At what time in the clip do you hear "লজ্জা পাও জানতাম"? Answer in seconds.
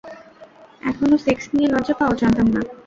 1.73-2.47